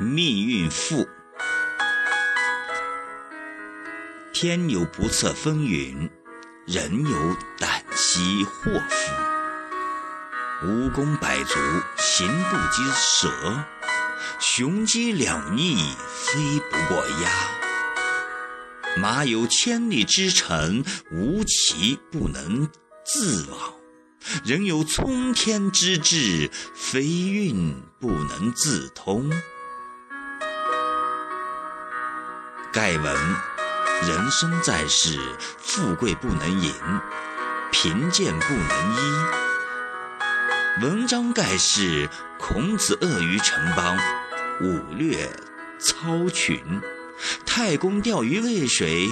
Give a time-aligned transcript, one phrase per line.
[0.00, 1.08] 命运赋。
[4.32, 6.08] 天有不测风云，
[6.66, 9.12] 人有旦夕祸福。
[10.64, 11.58] 蜈蚣百足，
[11.96, 13.28] 行不及蛇；
[14.38, 15.76] 雄鸡两翼，
[16.08, 19.00] 飞不过鸦。
[19.00, 22.68] 马有千里之程，无骑不能
[23.04, 23.58] 自往；
[24.44, 29.32] 人有冲天之志，非运不能自通。
[32.78, 33.12] 盖闻。
[34.06, 35.18] 人生在世，
[35.58, 36.72] 富贵不能淫，
[37.72, 39.00] 贫贱不能移。
[40.82, 43.98] 文章盖世，孔子恶于城邦，
[44.60, 45.28] 武略
[45.80, 46.80] 操群。
[47.44, 49.10] 太公钓鱼渭水，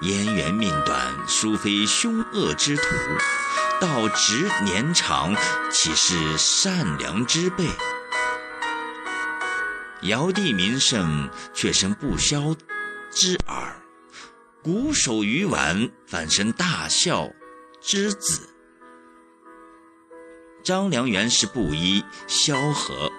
[0.00, 2.82] 燕园命短，殊非凶恶之徒。
[3.80, 5.32] 道直年长，
[5.70, 7.68] 岂是善良之辈？
[10.06, 12.54] 尧帝名盛，却生不肖。
[13.10, 13.76] 之耳，
[14.62, 17.30] 鼓手鱼丸，反生大孝
[17.80, 18.48] 之子。
[20.62, 23.10] 张良原是布衣，萧何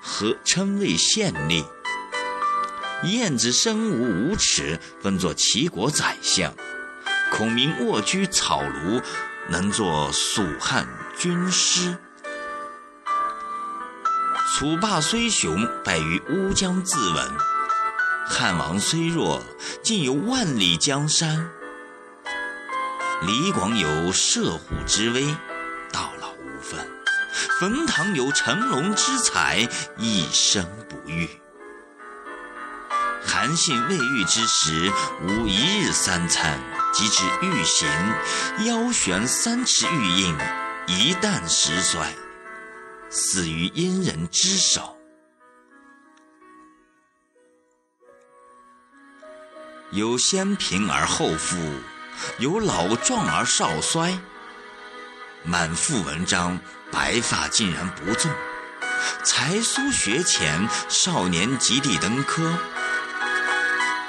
[0.00, 1.64] 何称谓县吏。
[3.04, 6.54] 晏子身无五尺，分作齐国宰相。
[7.32, 9.02] 孔明卧居草庐，
[9.48, 10.86] 能作蜀汉
[11.18, 11.96] 军师。
[14.54, 17.26] 楚霸虽雄，败于乌江自刎。
[18.26, 19.42] 汉王虽弱，
[19.82, 21.50] 竟有万里江山。
[23.22, 25.34] 李广有射虎之威，
[25.90, 26.78] 到老无分；
[27.58, 31.30] 冯唐有乘龙之才，一生不遇。
[33.24, 34.92] 韩信未遇之时，
[35.22, 36.58] 无一日三餐；
[36.92, 37.88] 及至欲行，
[38.66, 40.36] 腰悬三尺玉印，
[40.88, 42.14] 一旦失衰，
[43.14, 44.96] 死于阴人之手。
[49.90, 51.58] 有先贫而后富，
[52.38, 54.18] 有老壮而少衰。
[55.42, 56.58] 满腹文章，
[56.90, 58.32] 白发竟然不纵；
[59.22, 62.58] 才疏学浅，少年及第登科。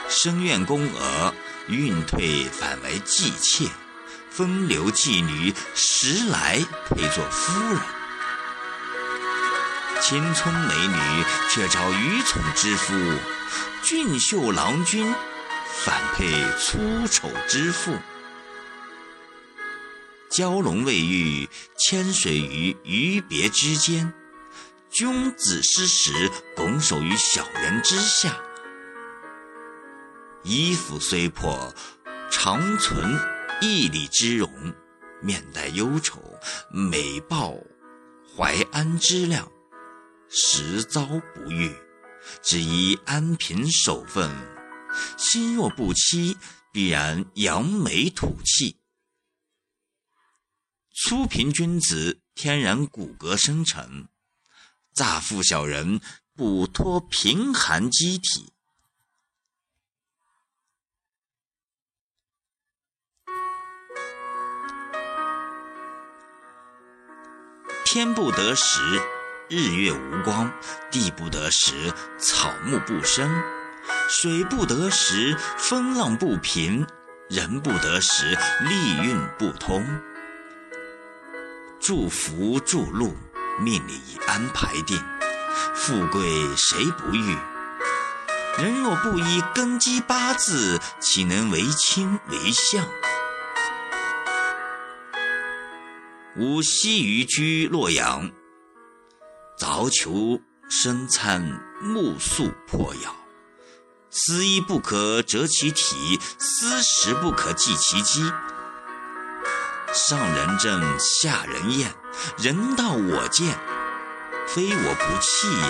[0.08, 1.34] 生愿宫娥，
[1.68, 3.68] 运退反为妓妾；
[4.30, 7.82] 风流妓女，时来配作夫人。
[10.06, 10.98] 青春美女，
[11.50, 12.94] 却招愚蠢之夫；
[13.82, 15.16] 俊秀郎君。
[15.86, 16.28] 反配
[16.60, 17.98] 粗丑之妇，
[20.30, 24.14] 蛟龙未遇，千水于鱼别之间。
[24.90, 28.38] 君子失时，拱手于小人之下。
[30.44, 31.74] 衣服虽破，
[32.30, 33.18] 常存
[33.62, 34.50] 义理之容；
[35.22, 36.22] 面带忧愁，
[36.70, 37.56] 美报
[38.36, 39.50] 怀安之量。
[40.36, 41.72] 实遭不遇，
[42.42, 44.32] 只宜安贫守分。
[45.16, 46.36] 心若不欺，
[46.72, 48.80] 必然扬眉吐气。
[50.96, 54.08] 粗贫君子，天然骨骼生成；
[54.92, 56.02] 乍富小人，
[56.36, 58.52] 不脱贫寒机体。
[67.86, 68.80] 天不得时，
[69.56, 70.50] 日月无光；
[70.90, 73.30] 地不得时，草木不生。
[74.10, 76.84] 水不得时，风浪不平；
[77.30, 78.36] 人不得时，
[78.68, 79.86] 利运不通。
[81.80, 83.16] 祝福祝禄，
[83.60, 85.00] 命里已安排定。
[85.76, 86.24] 富贵
[86.58, 87.38] 谁不欲？
[88.58, 92.84] 人若不依根基八字，岂能为卿为相？
[96.38, 98.32] 吾昔于居洛阳，
[99.64, 101.42] 凿求生餐，
[101.82, 103.16] 木粟破窑。
[104.10, 108.30] 思衣不可折其体，思食不可计其饥。
[109.94, 111.96] 上人正，下人厌，
[112.38, 113.58] 人道我贱，
[114.50, 115.68] 非我不弃也。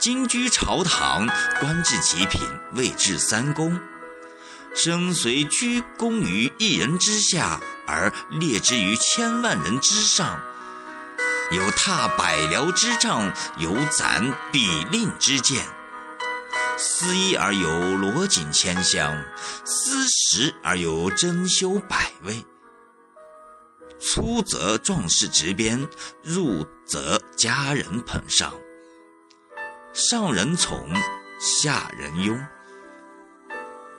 [0.00, 1.28] 今居朝堂，
[1.60, 2.40] 官至极品，
[2.72, 3.80] 位至三公，
[4.74, 10.42] 身虽居功于一人之下，而列之于千万人之上。
[11.52, 15.64] 有踏百僚之杖，有攒比令之剑。
[16.78, 19.22] 思衣而有罗锦千香，
[19.64, 22.44] 思食而有珍馐百味。
[24.00, 25.86] 出则壮士执鞭，
[26.22, 28.52] 入则佳人捧上。
[29.92, 30.88] 上人宠，
[31.38, 32.34] 下人拥。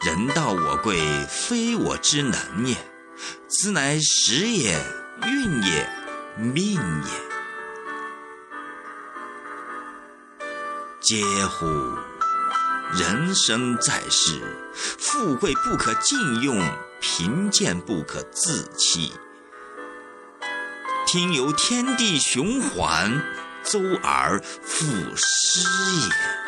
[0.02, 2.76] 人道我贵，非我之能也。
[3.48, 4.84] 此乃时也，
[5.28, 5.90] 运也，
[6.38, 6.74] 命
[7.06, 7.33] 也。
[11.04, 11.66] 嗟乎！
[12.98, 14.40] 人生在世，
[14.74, 16.58] 富贵不可尽用，
[17.02, 19.12] 贫贱不可自欺。
[21.06, 23.22] 听由天地循环，
[23.66, 24.86] 周而复
[25.18, 25.60] 始
[26.08, 26.43] 也。